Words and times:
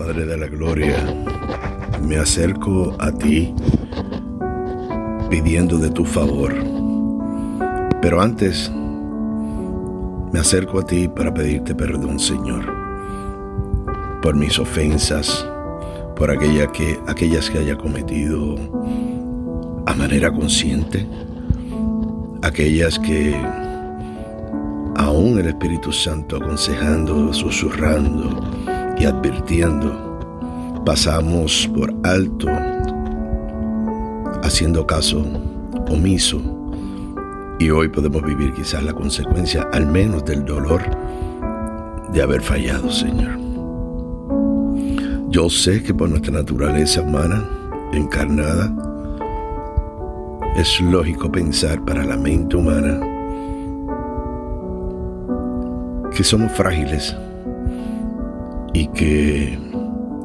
Padre 0.00 0.24
de 0.24 0.38
la 0.38 0.46
Gloria, 0.46 0.96
me 2.02 2.16
acerco 2.16 2.96
a 2.98 3.12
ti 3.12 3.54
pidiendo 5.28 5.76
de 5.76 5.90
tu 5.90 6.06
favor. 6.06 6.54
Pero 8.00 8.22
antes, 8.22 8.72
me 10.32 10.38
acerco 10.38 10.80
a 10.80 10.86
ti 10.86 11.06
para 11.06 11.34
pedirte 11.34 11.74
perdón, 11.74 12.18
Señor, 12.18 12.64
por 14.22 14.34
mis 14.36 14.58
ofensas, 14.58 15.46
por 16.16 16.30
que, 16.38 16.98
aquellas 17.06 17.50
que 17.50 17.58
haya 17.58 17.76
cometido 17.76 18.56
a 19.84 19.94
manera 19.94 20.32
consciente, 20.32 21.06
aquellas 22.40 22.98
que 22.98 23.36
aún 24.96 25.38
el 25.38 25.48
Espíritu 25.48 25.92
Santo 25.92 26.36
aconsejando, 26.36 27.34
susurrando 27.34 28.59
y 29.00 29.06
advirtiendo, 29.06 30.82
pasamos 30.84 31.68
por 31.74 31.90
alto, 32.04 32.48
haciendo 34.42 34.86
caso 34.86 35.24
omiso, 35.88 36.42
y 37.58 37.70
hoy 37.70 37.88
podemos 37.88 38.22
vivir 38.22 38.52
quizás 38.52 38.82
la 38.82 38.92
consecuencia, 38.92 39.66
al 39.72 39.86
menos 39.86 40.22
del 40.26 40.44
dolor 40.44 40.82
de 42.12 42.22
haber 42.22 42.42
fallado, 42.42 42.90
Señor. 42.90 43.38
Yo 45.30 45.48
sé 45.48 45.82
que 45.82 45.94
por 45.94 46.10
nuestra 46.10 46.32
naturaleza 46.32 47.00
humana, 47.00 47.48
encarnada, 47.92 48.70
es 50.56 50.78
lógico 50.82 51.32
pensar 51.32 51.82
para 51.86 52.04
la 52.04 52.18
mente 52.18 52.54
humana 52.54 53.00
que 56.14 56.22
somos 56.22 56.52
frágiles 56.52 57.16
y 58.72 58.86
que 58.88 59.58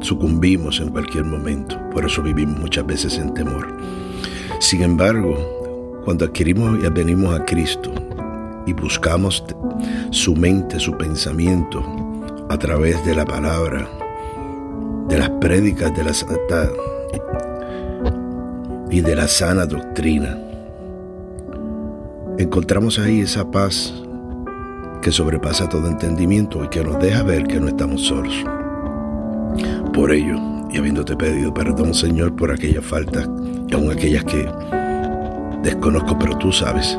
sucumbimos 0.02 0.80
en 0.80 0.90
cualquier 0.90 1.26
momento. 1.26 1.80
Por 1.92 2.06
eso 2.06 2.22
vivimos 2.22 2.60
muchas 2.60 2.86
veces 2.86 3.18
en 3.18 3.34
temor. 3.34 3.76
Sin 4.60 4.84
embargo, 4.84 6.02
cuando 6.06 6.26
adquirimos 6.26 6.80
y 6.82 6.86
advenimos 6.86 7.34
a 7.34 7.44
Cristo 7.46 7.92
y 8.66 8.74
buscamos 8.74 9.44
su 10.12 10.36
mente, 10.36 10.80
su 10.80 10.96
pensamiento 10.98 11.84
a 12.50 12.58
través 12.58 13.04
de 13.06 13.16
la 13.16 13.26
palabra, 13.26 13.88
de 15.10 15.18
las 15.18 15.30
prédicas 15.42 15.96
de 15.96 16.04
la 16.04 16.14
santa 16.14 16.70
y 18.92 19.02
de 19.02 19.16
la 19.16 19.28
sana 19.28 19.66
doctrina, 19.66 20.40
encontramos 22.38 23.00
ahí 23.00 23.22
esa 23.22 23.50
paz 23.50 24.05
que 25.06 25.12
sobrepasa 25.12 25.70
todo 25.70 25.88
entendimiento 25.88 26.64
y 26.64 26.68
que 26.68 26.84
nos 26.84 27.00
deja 27.00 27.22
ver 27.22 27.44
que 27.44 27.60
no 27.60 27.68
estamos 27.68 28.02
solos. 28.02 28.44
Por 29.94 30.12
ello, 30.12 30.40
y 30.72 30.80
habiéndote 30.80 31.16
pedido 31.16 31.54
perdón, 31.54 31.94
Señor, 31.94 32.36
por 32.36 32.50
aquellas 32.52 32.84
faltas 32.84 33.30
y 33.68 33.76
aun 33.76 33.92
aquellas 33.92 34.24
que 34.24 34.50
desconozco, 35.62 36.18
pero 36.18 36.36
tú 36.40 36.52
sabes, 36.52 36.98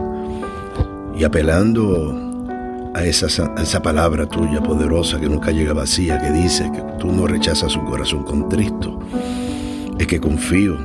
y 1.18 1.24
apelando 1.24 2.46
a 2.94 3.04
esa, 3.04 3.82
palabra 3.82 4.24
tuya 4.24 4.62
poderosa 4.62 5.18
que 5.18 5.28
nunca 5.28 5.50
llega 5.50 5.72
vacía, 5.72 6.20
que 6.20 6.30
dice 6.30 6.70
que 6.72 6.82
tú 7.00 7.10
no 7.10 7.27
rechazas 7.27 7.72
su 7.72 7.82
corazón 7.82 8.22
contristo, 8.22 9.00
es 9.98 10.06
que 10.06 10.20
confío, 10.20 10.78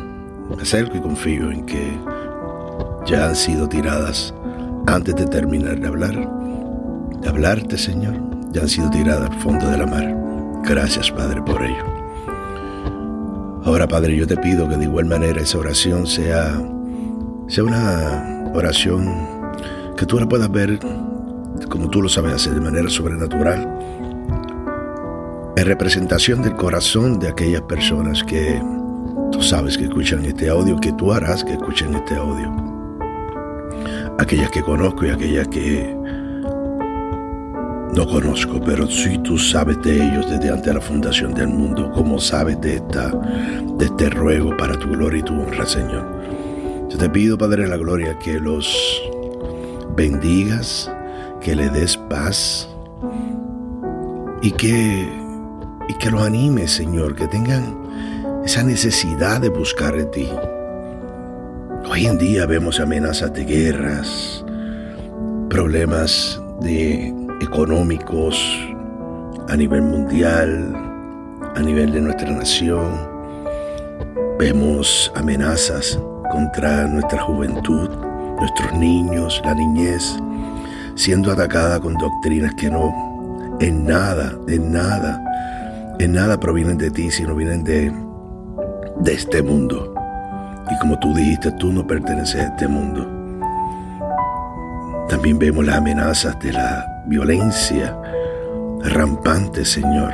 me 0.55 0.64
acerco 0.64 0.97
y 0.97 1.02
confío 1.02 1.52
en 1.52 1.67
que 1.67 1.92
ya 3.05 3.27
han 3.27 3.36
sido 3.36 3.69
tiradas 3.69 4.33
antes 4.88 5.16
de 5.16 5.27
terminar 5.27 5.80
de 5.80 5.88
hablar 5.88 6.42
de 7.22 7.30
hablarte, 7.30 7.77
Señor, 7.77 8.16
ya 8.52 8.61
han 8.61 8.69
sido 8.69 8.89
tiradas 8.89 9.30
al 9.30 9.39
fondo 9.39 9.67
de 9.69 9.77
la 9.77 9.86
mar. 9.86 10.16
Gracias, 10.64 11.11
Padre, 11.11 11.41
por 11.41 11.61
ello. 11.61 11.86
Ahora, 13.64 13.88
Padre, 13.88 14.16
yo 14.16 14.25
te 14.25 14.38
pido 14.38 14.67
que 14.67 14.77
de 14.77 14.86
igual 14.86 15.05
manera 15.05 15.42
esa 15.42 15.58
oración 15.58 16.08
sea, 16.08 16.59
sea 17.47 17.64
una 17.64 18.52
oración 18.54 19.05
que 19.95 20.05
tú 20.05 20.20
la 20.20 20.27
puedas 20.27 20.52
ver 20.52 20.80
como 21.70 21.89
tú 21.89 22.02
lo 22.02 22.10
sabes 22.10 22.33
hacer, 22.33 22.54
de 22.54 22.61
manera 22.61 22.89
sobrenatural, 22.89 23.67
en 25.55 25.65
representación 25.65 26.42
del 26.42 26.55
corazón 26.55 27.20
de 27.20 27.30
aquellas 27.30 27.61
personas 27.61 28.23
que 28.23 28.61
tú 29.31 29.42
sabes 29.42 29.77
que 29.77 29.86
escuchan 29.86 30.26
este 30.26 30.49
audio, 30.49 30.80
que 30.80 30.92
tú 30.93 31.11
harás 31.14 31.43
que 31.43 31.54
escuchen 31.54 31.95
este 31.95 32.15
audio. 32.15 32.52
Aquellas 34.20 34.52
que 34.52 34.61
conozco 34.61 35.05
y 35.05 35.10
aquellas 35.10 35.48
que 35.48 35.98
no 37.94 38.08
conozco, 38.08 38.62
pero 38.66 38.88
si 38.88 39.18
tú 39.20 39.38
sabes 39.38 39.82
de 39.82 39.96
ellos 39.96 40.30
desde 40.30 40.50
antes 40.50 40.68
de 40.68 40.74
la 40.74 40.82
fundación 40.82 41.34
del 41.34 41.48
mundo, 41.48 41.92
como 41.92 42.20
sabes 42.20 42.60
de, 42.62 42.76
esta, 42.76 43.10
de 43.10 43.86
este 43.86 44.10
ruego 44.10 44.56
para 44.56 44.78
tu 44.80 44.90
gloria 44.90 45.20
y 45.20 45.24
tu 45.24 45.34
honra, 45.34 45.66
Señor. 45.66 46.06
Yo 46.90 46.98
te 46.98 47.10
pido, 47.10 47.38
Padre 47.38 47.64
de 47.64 47.70
la 47.70 47.78
Gloria, 47.78 48.18
que 48.20 48.40
los 48.40 49.02
bendigas, 49.96 50.92
que 51.42 51.56
le 51.56 51.70
des 51.70 51.98
paz 51.98 52.70
y 54.42 54.52
que, 54.52 55.10
y 55.88 55.94
que 55.96 56.12
los 56.12 56.22
animes, 56.22 56.72
Señor, 56.72 57.16
que 57.16 57.28
tengan 57.28 57.78
esa 58.46 58.64
necesidad 58.64 59.42
de 59.42 59.50
buscar 59.50 59.96
en 59.96 60.12
ti. 60.12 60.30
Hoy 61.90 62.06
en 62.06 62.18
día 62.18 62.46
vemos 62.46 62.80
amenazas 62.80 63.34
de 63.34 63.46
guerras, 63.46 64.46
problemas 65.50 66.42
de 66.62 67.20
económicos 67.42 68.38
a 69.50 69.56
nivel 69.58 69.82
mundial, 69.82 70.74
a 71.56 71.60
nivel 71.60 71.92
de 71.92 72.02
nuestra 72.02 72.30
nación. 72.30 73.10
Vemos 74.38 75.12
amenazas 75.16 76.00
contra 76.32 76.88
nuestra 76.88 77.22
juventud, 77.24 77.90
nuestros 78.40 78.74
niños, 78.74 79.42
la 79.44 79.56
niñez, 79.56 80.18
siendo 80.96 81.32
atacada 81.32 81.80
con 81.80 81.96
doctrinas 81.96 82.54
que 82.56 82.70
no, 82.70 83.58
en 83.60 83.86
nada, 83.86 84.34
en 84.48 84.72
nada, 84.72 85.96
en 86.00 86.14
nada 86.14 86.40
provienen 86.40 86.78
de 86.78 86.92
ti, 86.92 87.10
sino 87.10 87.36
vienen 87.36 87.64
de, 87.64 87.92
de 89.00 89.14
este 89.14 89.42
mundo. 89.42 89.96
Y 90.70 90.80
como 90.80 90.98
tú 91.00 91.14
dijiste, 91.16 91.52
tú 91.54 91.72
no 91.73 91.86
perteneces 91.86 92.42
a 92.42 92.46
este 92.46 92.68
mundo. 92.68 93.08
También 95.10 95.38
vemos 95.40 95.66
las 95.66 95.78
amenazas 95.78 96.40
de 96.40 96.54
la 96.54 96.91
violencia 97.08 97.95
rampante, 98.84 99.66
Señor, 99.66 100.12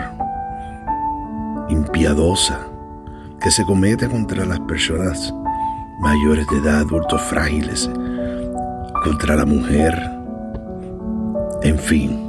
impiadosa, 1.69 2.59
que 3.41 3.51
se 3.51 3.63
comete 3.65 4.07
contra 4.07 4.45
las 4.45 4.59
personas 4.61 5.33
mayores 5.99 6.45
de 6.51 6.57
edad, 6.57 6.79
adultos 6.79 7.21
frágiles, 7.23 7.89
contra 9.03 9.35
la 9.35 9.45
mujer, 9.45 9.93
en 11.63 11.77
fin, 11.77 12.19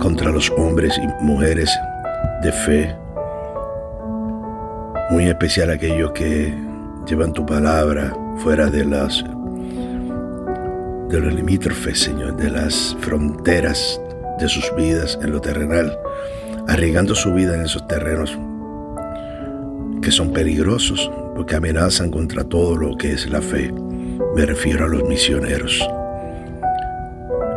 contra 0.00 0.30
los 0.30 0.50
hombres 0.58 0.98
y 0.98 1.24
mujeres 1.24 1.70
de 2.42 2.52
fe, 2.52 2.96
muy 5.10 5.28
especial 5.28 5.70
aquellos 5.70 6.12
que 6.12 6.54
llevan 7.06 7.32
tu 7.32 7.46
palabra 7.46 8.12
fuera 8.38 8.66
de 8.66 8.84
las 8.84 9.24
de 11.08 11.20
los 11.20 11.32
limítrofes, 11.32 12.00
Señor, 12.00 12.36
de 12.36 12.50
las 12.50 12.96
fronteras 13.00 14.00
de 14.38 14.48
sus 14.48 14.74
vidas 14.76 15.18
en 15.22 15.32
lo 15.32 15.40
terrenal, 15.40 15.96
arriesgando 16.68 17.14
su 17.14 17.32
vida 17.32 17.54
en 17.54 17.62
esos 17.62 17.86
terrenos 17.86 18.36
que 20.02 20.10
son 20.10 20.32
peligrosos 20.32 21.10
porque 21.34 21.56
amenazan 21.56 22.10
contra 22.10 22.44
todo 22.44 22.76
lo 22.76 22.96
que 22.96 23.12
es 23.12 23.28
la 23.28 23.40
fe. 23.40 23.72
Me 24.34 24.46
refiero 24.46 24.84
a 24.84 24.88
los 24.88 25.02
misioneros. 25.04 25.84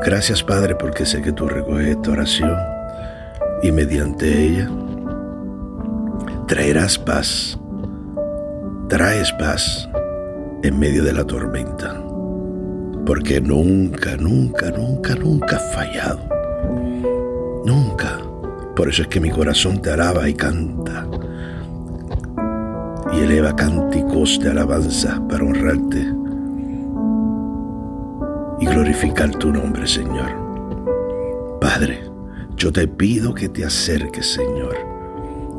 Gracias 0.04 0.44
Padre 0.44 0.76
porque 0.76 1.06
sé 1.06 1.22
que 1.22 1.32
tú 1.32 1.48
recoges 1.48 1.90
esta 1.90 2.12
oración 2.12 2.58
y 3.62 3.72
mediante 3.72 4.46
ella 4.46 4.70
traerás 6.48 6.98
paz, 6.98 7.60
traes 8.88 9.32
paz 9.34 9.90
en 10.64 10.80
medio 10.80 11.04
de 11.04 11.14
la 11.14 11.26
tormenta 11.26 12.09
porque 13.10 13.42
nunca, 13.42 14.16
nunca, 14.18 14.70
nunca, 14.70 15.16
nunca 15.16 15.56
has 15.56 15.74
fallado. 15.74 16.20
Nunca. 17.66 18.20
Por 18.76 18.88
eso 18.88 19.02
es 19.02 19.08
que 19.08 19.20
mi 19.20 19.32
corazón 19.32 19.82
te 19.82 19.90
alaba 19.90 20.30
y 20.30 20.36
canta. 20.36 21.08
Y 23.12 23.22
eleva 23.22 23.56
cánticos 23.56 24.40
de 24.40 24.52
alabanza 24.52 25.20
para 25.28 25.44
honrarte 25.44 26.06
y 28.60 28.66
glorificar 28.68 29.32
tu 29.32 29.52
nombre, 29.54 29.88
Señor. 29.88 30.30
Padre, 31.60 32.04
yo 32.58 32.72
te 32.72 32.88
pido 32.88 33.34
que 33.34 33.50
te 33.50 33.66
acerques, 33.66 34.36
Señor. 34.36 34.76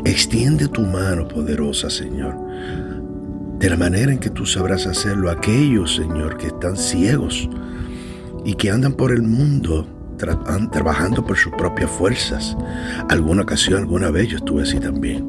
Extiende 0.04 0.68
tu 0.68 0.82
mano 0.82 1.26
poderosa, 1.26 1.90
Señor 1.90 2.36
de 3.60 3.68
la 3.68 3.76
manera 3.76 4.10
en 4.10 4.18
que 4.18 4.30
tú 4.30 4.46
sabrás 4.46 4.86
hacerlo. 4.86 5.30
Aquellos, 5.30 5.94
Señor, 5.96 6.38
que 6.38 6.46
están 6.46 6.76
ciegos 6.76 7.48
y 8.44 8.54
que 8.54 8.70
andan 8.70 8.94
por 8.94 9.12
el 9.12 9.22
mundo 9.22 9.86
trabajando 10.16 11.24
por 11.24 11.36
sus 11.36 11.52
propias 11.52 11.90
fuerzas. 11.90 12.56
Alguna 13.10 13.42
ocasión, 13.42 13.80
alguna 13.80 14.10
vez 14.10 14.28
yo 14.28 14.38
estuve 14.38 14.62
así 14.62 14.80
también. 14.80 15.26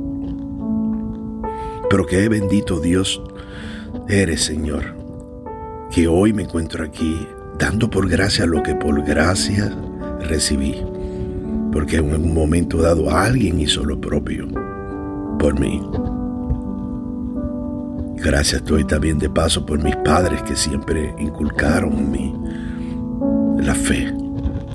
Pero 1.89 2.05
qué 2.05 2.29
bendito 2.29 2.79
Dios 2.79 3.21
eres, 4.07 4.45
Señor, 4.45 4.95
que 5.91 6.07
hoy 6.07 6.31
me 6.31 6.43
encuentro 6.43 6.85
aquí 6.85 7.27
dando 7.59 7.89
por 7.89 8.07
gracia 8.07 8.45
lo 8.45 8.63
que 8.63 8.75
por 8.75 9.03
gracia 9.03 9.75
recibí. 10.21 10.81
Porque 11.73 11.97
en 11.97 12.13
un 12.13 12.33
momento 12.33 12.81
dado 12.81 13.09
alguien 13.11 13.59
hizo 13.59 13.83
lo 13.83 13.99
propio 13.99 14.47
por 15.37 15.59
mí. 15.59 15.81
Gracias 18.23 18.61
estoy 18.61 18.83
también 18.83 19.17
de 19.17 19.31
paso 19.31 19.65
por 19.65 19.81
mis 19.83 19.95
padres 19.97 20.43
que 20.43 20.55
siempre 20.55 21.15
inculcaron 21.17 21.93
en 21.97 22.11
mí 22.11 22.35
la 23.57 23.73
fe, 23.73 24.13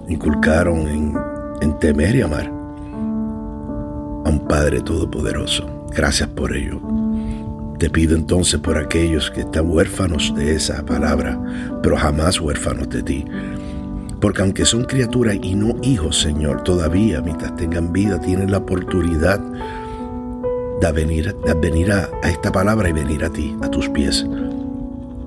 inculcaron 0.08 0.88
en, 0.88 1.14
en 1.60 1.78
temer 1.78 2.16
y 2.16 2.22
amar 2.22 2.46
a 2.46 4.28
un 4.28 4.46
Padre 4.48 4.80
Todopoderoso. 4.80 5.86
Gracias 5.94 6.28
por 6.30 6.56
ello. 6.56 6.80
Te 7.78 7.88
pido 7.88 8.16
entonces 8.16 8.58
por 8.58 8.78
aquellos 8.78 9.30
que 9.30 9.42
están 9.42 9.70
huérfanos 9.70 10.34
de 10.34 10.56
esa 10.56 10.84
palabra, 10.84 11.40
pero 11.82 11.96
jamás 11.96 12.40
huérfanos 12.40 12.88
de 12.88 13.02
ti. 13.04 13.24
Porque 14.20 14.42
aunque 14.42 14.64
son 14.64 14.84
criaturas 14.84 15.36
y 15.40 15.54
no 15.54 15.76
hijos, 15.82 16.20
Señor, 16.20 16.64
todavía 16.64 17.20
mientras 17.20 17.54
tengan 17.54 17.92
vida 17.92 18.20
tienen 18.20 18.50
la 18.50 18.58
oportunidad 18.58 19.40
de 20.80 20.92
venir, 20.92 21.34
de 21.34 21.54
venir 21.54 21.92
a, 21.92 22.10
esta 22.22 22.52
palabra 22.52 22.88
y 22.88 22.92
venir 22.92 23.24
a 23.24 23.30
ti, 23.30 23.56
a 23.62 23.70
tus 23.70 23.88
pies. 23.88 24.24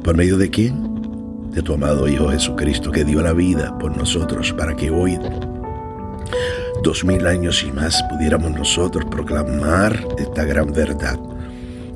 ¿Por 0.04 0.16
medio 0.16 0.38
de 0.38 0.50
quién? 0.50 1.52
De 1.52 1.62
tu 1.62 1.74
amado 1.74 2.08
Hijo 2.08 2.30
Jesucristo, 2.30 2.92
que 2.92 3.04
dio 3.04 3.22
la 3.22 3.34
vida 3.34 3.78
por 3.80 3.96
nosotros 3.98 4.54
para 4.54 4.76
que 4.76 4.92
hoy, 4.92 5.20
dos 6.84 7.04
mil 7.04 7.26
años 7.26 7.64
y 7.68 7.72
más, 7.72 8.02
pudiéramos 8.10 8.52
nosotros 8.52 9.06
proclamar 9.06 10.08
esta 10.18 10.46
gran 10.46 10.72
verdad 10.72 11.20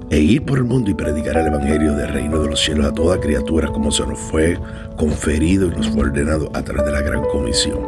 e 0.09 0.19
ir 0.19 0.43
por 0.43 0.57
el 0.57 0.65
mundo 0.65 0.91
y 0.91 0.93
predicar 0.93 1.37
el 1.37 1.47
Evangelio 1.47 1.93
del 1.93 2.09
reino 2.09 2.39
de 2.39 2.49
los 2.49 2.63
cielos 2.63 2.85
a 2.85 2.93
toda 2.93 3.19
criatura 3.19 3.69
como 3.69 3.91
se 3.91 4.05
nos 4.05 4.19
fue 4.19 4.59
conferido 4.95 5.67
y 5.67 5.71
nos 5.71 5.89
fue 5.89 6.03
ordenado 6.03 6.51
a 6.53 6.61
través 6.61 6.85
de 6.85 6.91
la 6.91 7.01
gran 7.01 7.23
comisión. 7.25 7.79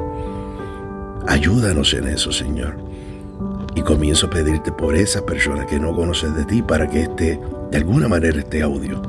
Ayúdanos 1.27 1.93
en 1.93 2.07
eso, 2.07 2.31
Señor. 2.31 2.94
Y 3.75 3.81
comienzo 3.81 4.27
a 4.27 4.29
pedirte 4.29 4.71
por 4.71 4.95
esa 4.95 5.25
persona 5.25 5.65
que 5.65 5.79
no 5.79 5.93
conoce 5.93 6.29
de 6.29 6.45
ti 6.45 6.61
para 6.61 6.87
que 6.89 7.01
este, 7.01 7.39
de 7.71 7.77
alguna 7.77 8.07
manera, 8.07 8.39
este 8.39 8.61
audio 8.61 9.01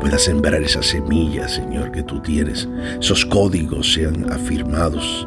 pueda 0.00 0.18
sembrar 0.18 0.62
esa 0.62 0.82
semilla, 0.82 1.48
Señor, 1.48 1.90
que 1.90 2.02
tú 2.02 2.20
tienes. 2.20 2.68
Esos 3.00 3.24
códigos 3.24 3.94
sean 3.94 4.30
afirmados 4.30 5.26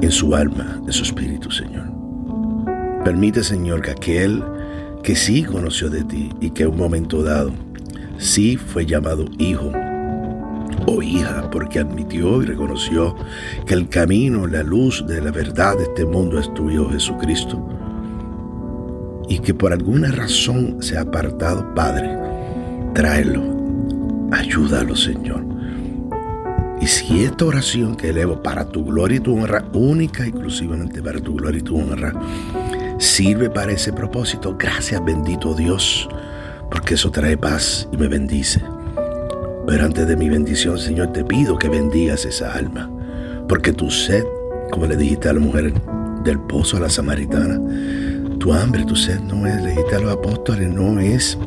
en 0.00 0.10
su 0.10 0.34
alma, 0.34 0.80
en 0.86 0.92
su 0.92 1.04
espíritu, 1.04 1.50
Señor. 1.50 1.84
Permite, 3.04 3.44
Señor, 3.44 3.82
que 3.82 3.90
aquel 3.90 4.42
que 5.02 5.16
sí 5.16 5.44
conoció 5.44 5.90
de 5.90 6.04
ti 6.04 6.30
y 6.40 6.50
que 6.50 6.62
en 6.62 6.70
un 6.70 6.78
momento 6.78 7.22
dado 7.22 7.52
sí 8.18 8.56
fue 8.56 8.86
llamado 8.86 9.26
hijo, 9.38 9.72
o 10.90 11.02
hija, 11.02 11.50
porque 11.50 11.78
admitió 11.78 12.42
y 12.42 12.46
reconoció 12.46 13.16
que 13.66 13.74
el 13.74 13.88
camino, 13.88 14.46
la 14.46 14.62
luz 14.62 15.04
de 15.06 15.20
la 15.20 15.30
verdad 15.30 15.76
de 15.76 15.84
este 15.84 16.04
mundo 16.04 16.38
es 16.38 16.52
tu 16.54 16.70
Hijo 16.70 16.90
Jesucristo, 16.90 17.66
y 19.28 19.38
que 19.38 19.54
por 19.54 19.72
alguna 19.72 20.10
razón 20.10 20.82
se 20.82 20.98
ha 20.98 21.02
apartado, 21.02 21.74
Padre, 21.74 22.18
tráelo, 22.94 23.42
ayúdalo, 24.32 24.96
Señor. 24.96 25.44
Y 26.80 26.86
si 26.86 27.24
esta 27.24 27.44
oración 27.44 27.94
que 27.94 28.08
elevo 28.08 28.42
para 28.42 28.64
tu 28.64 28.84
gloria 28.84 29.18
y 29.18 29.20
tu 29.20 29.36
honra, 29.36 29.64
única 29.72 30.24
y 30.24 30.30
exclusivamente 30.30 31.02
para 31.02 31.20
tu 31.20 31.34
gloria 31.34 31.60
y 31.60 31.62
tu 31.62 31.78
honra, 31.78 32.12
sirve 32.98 33.50
para 33.50 33.72
ese 33.72 33.92
propósito, 33.92 34.56
gracias 34.58 35.04
bendito 35.04 35.54
Dios, 35.54 36.08
porque 36.70 36.94
eso 36.94 37.10
trae 37.10 37.36
paz 37.36 37.86
y 37.92 37.96
me 37.98 38.08
bendice. 38.08 38.62
Pero 39.70 39.84
antes 39.84 40.08
de 40.08 40.16
mi 40.16 40.28
bendición, 40.28 40.76
Señor, 40.78 41.12
te 41.12 41.22
pido 41.22 41.56
que 41.56 41.68
bendigas 41.68 42.24
esa 42.24 42.54
alma, 42.54 42.90
porque 43.48 43.72
tu 43.72 43.88
sed, 43.88 44.24
como 44.72 44.86
le 44.86 44.96
dijiste 44.96 45.28
a 45.28 45.32
la 45.32 45.38
mujer 45.38 45.72
del 46.24 46.40
pozo, 46.40 46.78
a 46.78 46.80
la 46.80 46.90
samaritana, 46.90 47.60
tu 48.40 48.52
hambre, 48.52 48.84
tu 48.84 48.96
sed 48.96 49.20
no 49.20 49.46
es, 49.46 49.62
le 49.62 49.70
dijiste 49.70 49.94
a 49.94 50.00
los 50.00 50.12
apóstoles, 50.12 50.68
no 50.68 50.98
es, 50.98 51.38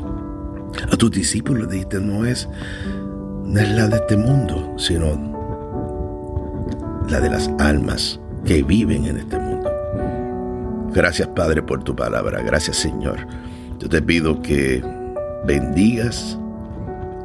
a 0.89 0.95
tus 0.95 1.11
discípulos 1.11 1.67
le 1.67 1.73
dijiste, 1.73 1.99
no 1.99 2.25
es, 2.25 2.47
no 3.43 3.59
es 3.59 3.69
la 3.71 3.89
de 3.89 3.97
este 3.97 4.15
mundo, 4.15 4.73
sino 4.77 5.19
la 7.09 7.19
de 7.19 7.29
las 7.29 7.49
almas 7.59 8.21
que 8.45 8.63
viven 8.63 9.03
en 9.03 9.17
este 9.17 9.37
mundo. 9.37 9.69
Gracias 10.93 11.27
Padre 11.27 11.61
por 11.61 11.83
tu 11.83 11.93
palabra, 11.93 12.41
gracias 12.41 12.77
Señor. 12.77 13.27
Yo 13.79 13.89
te 13.89 14.01
pido 14.01 14.41
que 14.41 14.81
bendigas 15.45 16.39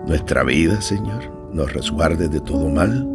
nuestra 0.08 0.43
vida, 0.43 0.81
Señor, 0.81 1.31
nos 1.52 1.72
resguarde 1.72 2.28
de 2.28 2.40
todo 2.40 2.69
mal, 2.69 3.06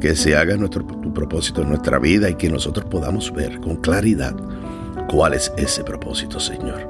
que 0.00 0.16
se 0.16 0.36
haga 0.36 0.56
nuestro, 0.56 0.84
tu 0.84 1.14
propósito 1.14 1.62
en 1.62 1.68
nuestra 1.68 1.98
vida 1.98 2.28
y 2.28 2.34
que 2.34 2.50
nosotros 2.50 2.86
podamos 2.86 3.32
ver 3.32 3.60
con 3.60 3.76
claridad 3.76 4.34
cuál 5.08 5.34
es 5.34 5.52
ese 5.56 5.84
propósito, 5.84 6.40
Señor. 6.40 6.88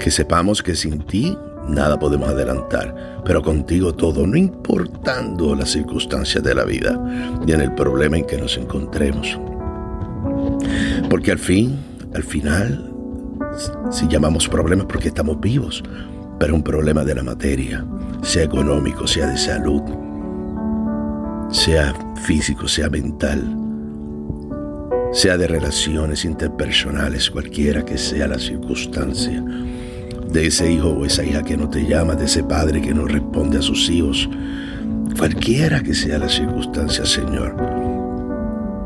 Que 0.00 0.10
sepamos 0.10 0.62
que 0.62 0.74
sin 0.74 1.00
ti 1.00 1.36
nada 1.68 1.98
podemos 1.98 2.30
adelantar, 2.30 3.22
pero 3.24 3.42
contigo 3.42 3.94
todo, 3.94 4.26
no 4.26 4.36
importando 4.36 5.54
las 5.54 5.70
circunstancias 5.70 6.42
de 6.42 6.54
la 6.54 6.64
vida 6.64 6.98
ni 7.44 7.52
en 7.52 7.60
el 7.60 7.74
problema 7.74 8.16
en 8.16 8.24
que 8.24 8.38
nos 8.38 8.56
encontremos. 8.56 9.38
Porque 11.10 11.30
al 11.30 11.38
fin, 11.38 11.78
al 12.14 12.22
final, 12.22 12.92
si 13.90 14.08
llamamos 14.08 14.48
problemas 14.48 14.86
porque 14.86 15.08
estamos 15.08 15.38
vivos, 15.40 15.82
pero 16.38 16.54
un 16.54 16.62
problema 16.62 17.04
de 17.04 17.14
la 17.14 17.22
materia, 17.22 17.84
sea 18.22 18.44
económico, 18.44 19.06
sea 19.06 19.28
de 19.28 19.38
salud, 19.38 19.82
sea 21.50 21.94
físico, 22.24 22.68
sea 22.68 22.90
mental, 22.90 23.42
sea 25.12 25.38
de 25.38 25.46
relaciones 25.46 26.24
interpersonales, 26.24 27.30
cualquiera 27.30 27.84
que 27.84 27.96
sea 27.96 28.28
la 28.28 28.38
circunstancia, 28.38 29.42
de 30.30 30.46
ese 30.46 30.70
hijo 30.70 30.90
o 30.90 31.06
esa 31.06 31.24
hija 31.24 31.42
que 31.42 31.56
no 31.56 31.70
te 31.70 31.86
llama, 31.86 32.14
de 32.14 32.26
ese 32.26 32.42
padre 32.42 32.82
que 32.82 32.92
no 32.92 33.06
responde 33.06 33.58
a 33.58 33.62
sus 33.62 33.88
hijos, 33.88 34.28
cualquiera 35.16 35.82
que 35.82 35.94
sea 35.94 36.18
la 36.18 36.28
circunstancia, 36.28 37.06
Señor. 37.06 37.56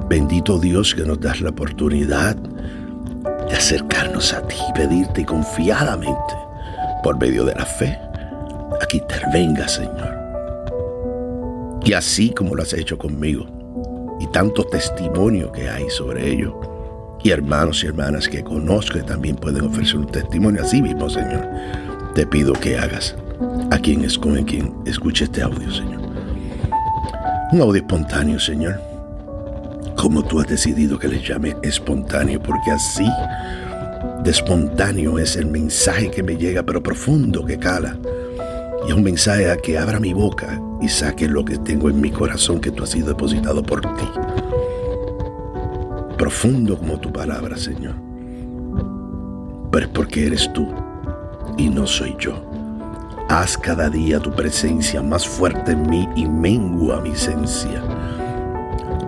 Bendito 0.09 0.59
Dios 0.59 0.95
que 0.95 1.03
nos 1.03 1.19
das 1.19 1.41
la 1.41 1.51
oportunidad 1.51 2.37
de 2.37 3.57
acercarnos 3.57 4.33
a 4.33 4.47
ti, 4.47 4.57
pedirte 4.75 5.25
confiadamente 5.25 6.40
por 7.03 7.19
medio 7.19 7.45
de 7.45 7.55
la 7.55 7.65
fe, 7.65 7.99
a 8.81 8.87
que 8.87 8.99
intervenga, 8.99 9.69
Señor. 9.69 10.19
Y 11.85 11.93
así 11.93 12.31
como 12.31 12.55
lo 12.55 12.63
has 12.63 12.73
hecho 12.73 12.99
conmigo, 12.99 13.47
y 14.21 14.27
tanto 14.29 14.65
testimonio 14.65 15.51
que 15.53 15.69
hay 15.69 15.89
sobre 15.91 16.31
ello, 16.31 16.61
y 17.23 17.31
hermanos 17.31 17.83
y 17.85 17.87
hermanas 17.87 18.29
que 18.29 18.43
conozco 18.43 18.99
que 18.99 19.03
también 19.03 19.37
pueden 19.37 19.65
ofrecer 19.65 19.97
un 19.97 20.07
testimonio 20.07 20.63
así 20.63 20.81
mismo, 20.81 21.09
Señor, 21.09 21.47
te 22.15 22.27
pido 22.27 22.53
que 22.53 22.79
hagas 22.79 23.15
a 23.71 23.79
quien 23.79 24.05
es 24.05 24.19
con 24.19 24.43
quien 24.45 24.75
escuche 24.87 25.25
este 25.25 25.43
audio, 25.43 25.71
Señor. 25.71 26.01
Un 27.53 27.61
audio 27.61 27.83
espontáneo, 27.83 28.39
Señor. 28.39 28.81
Como 29.97 30.23
tú 30.25 30.41
has 30.41 30.47
decidido 30.47 30.99
que 30.99 31.09
le 31.09 31.21
llame 31.21 31.57
espontáneo, 31.63 32.43
porque 32.43 32.71
así 32.71 33.07
de 34.25 34.31
espontáneo 34.31 35.19
es 35.19 35.37
el 35.37 35.47
mensaje 35.47 36.11
que 36.11 36.23
me 36.23 36.37
llega, 36.37 36.63
pero 36.63 36.83
profundo 36.83 37.45
que 37.45 37.59
cala. 37.59 37.99
Y 38.87 38.91
es 38.91 38.95
un 38.95 39.03
mensaje 39.03 39.51
a 39.51 39.57
que 39.57 39.79
abra 39.79 39.99
mi 39.99 40.13
boca 40.13 40.61
y 40.81 40.89
saque 40.89 41.27
lo 41.27 41.45
que 41.45 41.57
tengo 41.59 41.89
en 41.89 42.01
mi 42.01 42.11
corazón 42.11 42.61
que 42.61 42.71
tú 42.71 42.85
has 42.85 42.91
sido 42.91 43.09
depositado 43.09 43.63
por 43.63 43.81
ti. 43.81 44.09
Profundo 46.19 46.79
como 46.79 47.01
tu 47.01 47.11
palabra, 47.11 47.57
Señor. 47.57 47.95
Pero 49.71 49.87
es 49.87 49.93
porque 49.93 50.27
eres 50.27 50.53
tú 50.53 50.69
y 51.57 51.71
no 51.71 51.87
soy 51.87 52.15
yo. 52.19 52.45
Haz 53.29 53.57
cada 53.57 53.89
día 53.89 54.19
tu 54.19 54.33
presencia 54.33 55.03
más 55.03 55.27
fuerte 55.27 55.73
en 55.73 55.89
mí 55.89 56.09
y 56.17 56.27
mengua 56.27 57.01
mi 57.01 57.11
esencia. 57.11 57.83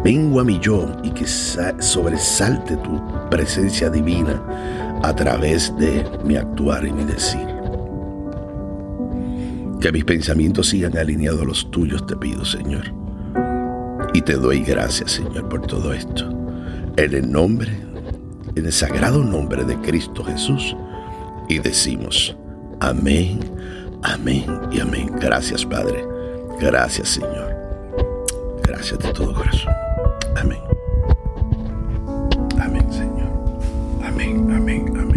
Mengua 0.04 0.42
mi 0.42 0.58
yo 0.58 0.86
y 1.02 1.10
que 1.10 1.26
sobresalte 1.26 2.76
tu 2.78 3.00
presencia 3.30 3.90
divina 3.90 4.40
a 5.02 5.14
través 5.14 5.76
de 5.78 6.04
mi 6.24 6.36
actuar 6.36 6.84
y 6.84 6.92
mi 6.92 7.04
decir. 7.04 7.46
Que 9.80 9.90
mis 9.90 10.04
pensamientos 10.04 10.68
sigan 10.68 10.96
alineados 10.96 11.42
a 11.42 11.44
los 11.44 11.70
tuyos, 11.70 12.06
te 12.06 12.16
pido, 12.16 12.44
Señor. 12.44 12.84
Y 14.14 14.22
te 14.22 14.34
doy 14.34 14.60
gracias, 14.62 15.12
Señor, 15.12 15.48
por 15.48 15.66
todo 15.66 15.92
esto. 15.92 16.28
En 16.96 17.14
el 17.14 17.30
nombre, 17.30 17.72
en 18.54 18.66
el 18.66 18.72
sagrado 18.72 19.24
nombre 19.24 19.64
de 19.64 19.76
Cristo 19.78 20.22
Jesús. 20.22 20.76
Y 21.48 21.58
decimos, 21.58 22.36
amén, 22.80 23.40
amén 24.02 24.44
y 24.70 24.80
amén. 24.80 25.10
Gracias, 25.20 25.64
Padre. 25.66 26.04
Gracias, 26.60 27.08
Señor. 27.08 27.52
gracias 28.62 29.00
de 29.00 29.12
todo 29.12 29.34
corazón. 29.34 29.72
Amén. 30.36 30.71
Amém, 34.22 34.36
amém, 34.54 34.84
amém. 34.96 35.11